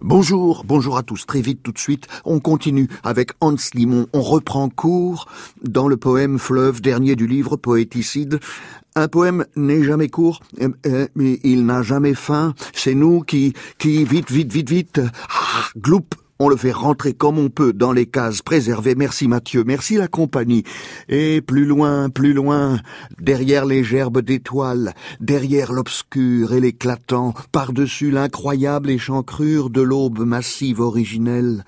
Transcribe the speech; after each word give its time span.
Bonjour, 0.00 0.64
bonjour 0.64 0.96
à 0.96 1.02
tous. 1.02 1.26
Très 1.26 1.40
vite, 1.40 1.64
tout 1.64 1.72
de 1.72 1.78
suite, 1.78 2.06
on 2.24 2.38
continue 2.38 2.88
avec 3.02 3.32
Hans 3.40 3.56
Limon. 3.74 4.06
On 4.12 4.22
reprend 4.22 4.68
court 4.68 5.26
dans 5.62 5.88
le 5.88 5.96
poème 5.96 6.38
Fleuve, 6.38 6.80
dernier 6.80 7.16
du 7.16 7.26
livre 7.26 7.56
Poéticide. 7.56 8.38
Un 8.94 9.08
poème 9.08 9.44
n'est 9.56 9.82
jamais 9.82 10.08
court, 10.08 10.40
euh, 10.62 10.68
euh, 10.86 11.06
mais 11.16 11.38
il 11.44 11.66
n'a 11.66 11.82
jamais 11.82 12.14
fin. 12.14 12.54
C'est 12.72 12.94
nous 12.94 13.20
qui, 13.20 13.52
qui, 13.78 14.04
vite, 14.04 14.30
vite, 14.30 14.52
vite, 14.52 14.70
vite, 14.70 15.00
ah, 15.28 15.64
on 16.38 16.48
le 16.48 16.56
fait 16.56 16.72
rentrer 16.72 17.14
comme 17.14 17.38
on 17.38 17.48
peut 17.48 17.72
dans 17.72 17.92
les 17.92 18.06
cases 18.06 18.42
préservées. 18.42 18.94
Merci 18.94 19.28
Mathieu, 19.28 19.64
merci 19.64 19.96
la 19.96 20.08
compagnie. 20.08 20.64
Et 21.08 21.40
plus 21.40 21.64
loin, 21.64 22.10
plus 22.10 22.32
loin, 22.32 22.80
derrière 23.18 23.64
les 23.64 23.84
gerbes 23.84 24.20
d'étoiles, 24.20 24.94
derrière 25.20 25.72
l'obscur 25.72 26.52
et 26.52 26.60
l'éclatant, 26.60 27.34
par-dessus 27.52 28.10
l'incroyable 28.10 28.90
échancrure 28.90 29.70
de 29.70 29.80
l'aube 29.82 30.20
massive 30.20 30.80
originelle, 30.80 31.64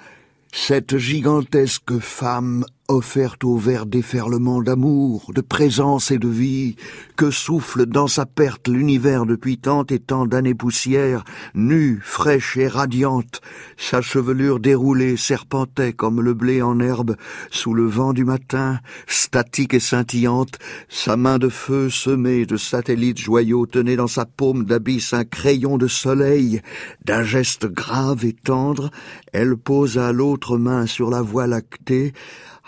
cette 0.52 0.96
gigantesque 0.98 1.98
femme 1.98 2.64
offerte 2.90 3.44
au 3.44 3.58
vert 3.58 3.84
déferlement 3.84 4.62
d'amour, 4.62 5.30
de 5.34 5.42
présence 5.42 6.10
et 6.10 6.18
de 6.18 6.28
vie, 6.28 6.76
que 7.16 7.30
souffle 7.30 7.84
dans 7.84 8.06
sa 8.06 8.24
perte 8.24 8.66
l'univers 8.66 9.26
depuis 9.26 9.58
tant 9.58 9.84
et 9.84 9.98
tant 9.98 10.24
d'années 10.24 10.54
poussières, 10.54 11.22
nue, 11.54 12.00
fraîche 12.02 12.56
et 12.56 12.66
radiante, 12.66 13.42
sa 13.76 14.00
chevelure 14.00 14.58
déroulée 14.58 15.18
serpentait 15.18 15.92
comme 15.92 16.22
le 16.22 16.32
blé 16.32 16.62
en 16.62 16.80
herbe 16.80 17.16
sous 17.50 17.74
le 17.74 17.84
vent 17.84 18.14
du 18.14 18.24
matin, 18.24 18.80
statique 19.06 19.74
et 19.74 19.80
scintillante, 19.80 20.58
sa 20.88 21.18
main 21.18 21.38
de 21.38 21.50
feu 21.50 21.90
semée 21.90 22.46
de 22.46 22.56
satellites 22.56 23.18
joyaux 23.18 23.66
tenait 23.66 23.96
dans 23.96 24.06
sa 24.06 24.24
paume 24.24 24.64
d'abysse 24.64 25.12
un 25.12 25.24
crayon 25.24 25.76
de 25.76 25.88
soleil, 25.88 26.62
d'un 27.04 27.22
geste 27.22 27.66
grave 27.66 28.24
et 28.24 28.32
tendre, 28.32 28.90
elle 29.34 29.58
posa 29.58 30.10
l'autre 30.10 30.56
main 30.56 30.86
sur 30.86 31.10
la 31.10 31.20
voie 31.20 31.46
lactée, 31.46 32.14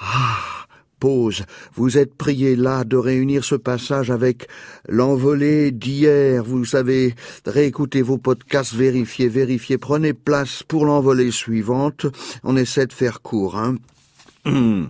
ah, 0.00 0.66
pause. 0.98 1.44
Vous 1.74 1.98
êtes 1.98 2.14
prié 2.14 2.56
là 2.56 2.84
de 2.84 2.96
réunir 2.96 3.44
ce 3.44 3.54
passage 3.54 4.10
avec 4.10 4.48
l'envolée 4.88 5.70
d'hier. 5.72 6.44
Vous 6.44 6.64
savez, 6.64 7.14
réécoutez 7.46 8.02
vos 8.02 8.18
podcasts, 8.18 8.74
vérifiez, 8.74 9.28
vérifiez. 9.28 9.78
Prenez 9.78 10.12
place 10.12 10.62
pour 10.62 10.84
l'envolée 10.86 11.30
suivante. 11.30 12.06
On 12.44 12.56
essaie 12.56 12.86
de 12.86 12.92
faire 12.92 13.22
court, 13.22 13.56
hein. 13.56 13.76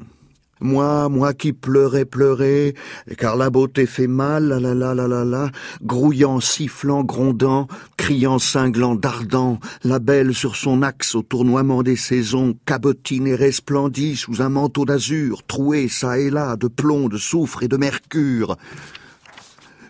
Moi, 0.61 1.09
moi 1.09 1.33
qui 1.33 1.53
pleurais, 1.55 2.05
pleurais, 2.05 2.75
car 3.17 3.37
la 3.37 3.49
beauté 3.49 3.87
fait 3.87 4.07
mal, 4.07 4.49
la 4.49 4.61
la 4.61 4.75
la 4.75 4.95
la 4.95 5.09
la 5.09 5.25
la, 5.25 5.51
grouillant, 5.83 6.41
sifflant, 6.41 7.03
grondant, 7.03 7.67
criant, 7.97 8.39
cinglant, 8.39 8.95
dardant, 8.95 9.59
la 9.85 9.99
belle 9.99 10.35
sur 10.35 10.57
son 10.57 10.83
axe 10.83 11.15
au 11.15 11.23
tournoiement 11.23 11.83
des 11.83 11.97
saisons, 11.97 12.55
cabotine 12.67 13.27
et 13.27 13.35
resplendit 13.35 14.17
sous 14.17 14.43
un 14.43 14.51
manteau 14.51 14.85
d'azur, 14.85 15.43
troué 15.47 15.89
çà 15.89 16.19
et 16.19 16.29
là 16.31 16.57
de 16.57 16.69
plomb, 16.69 17.09
de 17.09 17.17
soufre 17.17 17.63
et 17.63 17.69
de 17.69 17.79
mercure. 17.79 18.57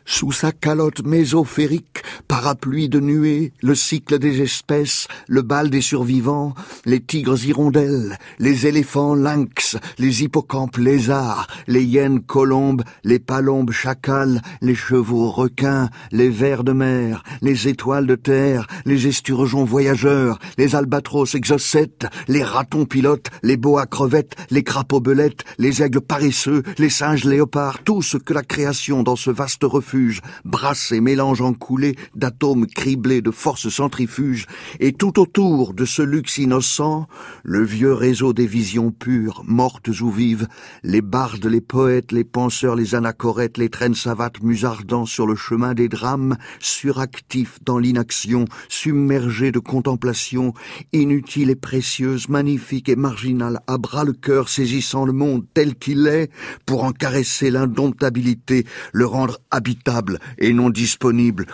Sous 0.05 0.33
sa 0.33 0.51
calotte 0.51 1.05
mésophérique, 1.05 2.03
parapluie 2.29 2.89
de 2.89 3.01
nuées, 3.01 3.53
le 3.63 3.75
cycle 3.75 4.19
des 4.19 4.43
espèces, 4.43 5.09
le 5.29 5.43
bal 5.43 5.71
des 5.71 5.81
survivants, 5.81 6.55
les 6.85 7.01
tigres 7.01 7.45
hirondelles, 7.45 8.19
les 8.39 8.67
éléphants 8.67 9.15
lynx, 9.15 9.77
les 9.99 10.23
hippocampes 10.23 10.77
lézards, 10.77 11.47
les 11.67 11.83
hyènes 11.83 12.21
colombes, 12.21 12.83
les 13.05 13.19
palombes 13.19 13.73
chacals, 13.73 14.41
les 14.61 14.75
chevaux 14.75 15.31
requins, 15.31 15.89
les 16.13 16.29
vers 16.29 16.65
de 16.65 16.73
mer, 16.73 17.23
les 17.43 17.69
étoiles 17.69 18.07
de 18.07 18.17
terre, 18.17 18.67
les 18.85 19.07
esturgeons 19.07 19.65
voyageurs, 19.65 20.39
les 20.59 20.75
albatros 20.75 21.35
exocètes, 21.35 22.07
les 22.29 22.43
ratons 22.43 22.85
pilotes, 22.85 23.29
les 23.43 23.57
boas 23.57 23.87
crevettes, 23.87 24.37
les 24.51 24.63
crapauds 24.63 25.01
belettes, 25.01 25.45
les 25.59 25.83
aigles 25.83 26.01
paresseux, 26.01 26.63
les 26.79 26.91
singes 26.91 27.25
léopards, 27.25 27.83
tout 27.85 28.03
ce 28.03 28.17
que 28.17 28.35
la 28.35 28.43
création 28.43 29.03
dans 29.03 29.17
ce 29.17 29.31
vaste 29.31 29.65
refuge 29.65 30.21
brasse 30.45 30.93
et 30.93 31.01
mélange 31.01 31.41
en 31.41 31.53
coulées 31.53 31.97
d'atomes 32.15 32.67
criblés 32.67 33.23
de 33.23 33.31
forces 33.31 33.69
centrifuges, 33.69 34.47
et 34.79 34.93
tout 34.93 35.19
autour 35.19 35.75
de 35.75 35.85
ce 35.85 36.03
luxe 36.03 36.39
innocent, 36.39 37.07
le 37.43 37.63
vieux 37.63 37.93
réseau 37.93 38.33
des 38.33 38.47
visions 38.47 38.91
pures, 38.91 39.43
mortes 39.47 39.89
ou 40.01 40.11
vives, 40.11 40.47
les 40.83 41.03
bardes, 41.03 41.47
les 41.47 41.61
poètes, 41.61 42.13
les 42.13 42.25
penseurs, 42.25 42.77
les 42.77 42.95
anachorètes, 42.95 43.59
les 43.59 43.69
traînes 43.69 43.95
savates 43.95 44.43
musardant 44.43 45.07
sur 45.07 45.27
le 45.27 45.37
chemin 45.37 45.75
des 45.75 45.89
drames, 45.89 46.37
suractifs 46.59 47.59
dans 47.65 47.79
l'inaction, 47.79 48.45
submergés 48.69 49.53
de 49.53 49.59
contemplation, 49.59 50.55
inutiles 50.93 51.51
et 51.51 51.57
précieuses, 51.57 52.29
magnifiques 52.29 52.89
et 52.89 52.97
marginales, 52.97 53.61
à 53.67 53.79
bras 53.79 54.05
le 54.05 54.13
cœur 54.13 54.49
saisissant 54.49 55.05
le 55.05 55.13
monde 55.13 55.45
tel 55.55 55.75
qu'il 55.75 56.07
est, 56.07 56.31
pour 56.67 56.85
en 56.85 56.93
caresser 56.93 57.51
l'indomptabilité, 57.51 58.67
le 58.93 59.07
rendre 59.07 59.39
habitable 59.51 60.19
et 60.39 60.53
non 60.53 60.71
disponible, 60.71 61.47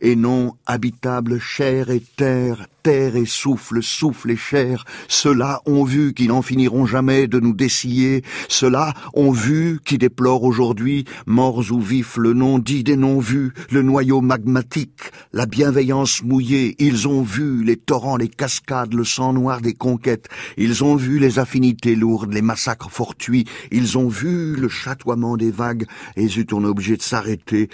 et 0.00 0.16
non 0.16 0.54
habitable, 0.66 1.38
chair 1.38 1.90
et 1.90 2.02
terre, 2.16 2.66
terre 2.82 3.16
et 3.16 3.26
souffle, 3.26 3.82
souffle 3.82 4.30
et 4.30 4.36
chair, 4.36 4.84
ceux-là 5.08 5.60
ont 5.66 5.84
vu 5.84 6.14
qu'ils 6.14 6.28
n'en 6.28 6.42
finiront 6.42 6.86
jamais 6.86 7.26
de 7.26 7.40
nous 7.40 7.52
dessiller, 7.52 8.22
ceux-là 8.48 8.94
ont 9.14 9.30
vu 9.30 9.80
qui 9.84 9.98
déplorent 9.98 10.44
aujourd'hui, 10.44 11.04
morts 11.26 11.64
ou 11.70 11.80
vifs, 11.80 12.16
le 12.16 12.32
non 12.32 12.58
dit 12.58 12.84
des 12.84 12.96
non-vus, 12.96 13.52
le 13.70 13.82
noyau 13.82 14.20
magmatique, 14.20 15.10
la 15.32 15.46
bienveillance 15.46 16.22
mouillée, 16.22 16.76
ils 16.78 17.08
ont 17.08 17.22
vu 17.22 17.64
les 17.64 17.76
torrents, 17.76 18.16
les 18.16 18.28
cascades, 18.28 18.94
le 18.94 19.04
sang 19.04 19.32
noir 19.32 19.60
des 19.60 19.74
conquêtes, 19.74 20.28
ils 20.56 20.84
ont 20.84 20.96
vu 20.96 21.18
les 21.18 21.38
affinités 21.38 21.96
lourdes, 21.96 22.32
les 22.32 22.42
massacres 22.42 22.90
fortuits, 22.90 23.46
ils 23.70 23.98
ont 23.98 24.08
vu 24.08 24.56
le 24.56 24.68
chatoiement 24.68 25.36
des 25.36 25.50
vagues, 25.50 25.86
et 26.16 26.24
ils 26.24 26.54
ont 26.54 26.64
obligé 26.64 26.96
de 26.96 27.02
s'arrêter. 27.02 27.68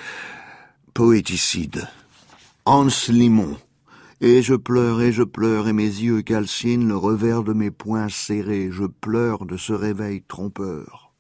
Poéticide. 0.95 1.89
Hans 2.67 3.09
Limon. 3.09 3.57
Et 4.21 4.43
je 4.43 4.55
pleure 4.55 5.01
et 5.01 5.11
je 5.11 5.23
pleure 5.23 5.67
et 5.67 5.73
mes 5.73 5.85
yeux 5.85 6.21
calcinent 6.21 6.87
le 6.87 6.97
revers 6.97 7.43
de 7.43 7.55
mes 7.55 7.71
poings 7.71 8.11
serrés. 8.11 8.69
Je 8.71 8.85
pleure 8.85 9.47
de 9.47 9.57
ce 9.57 9.73
réveil 9.73 10.23
trompeur. 10.23 11.13